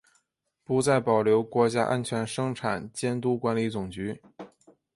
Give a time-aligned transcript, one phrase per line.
[0.63, 4.19] 不再保留国家安全生产监督管理总局。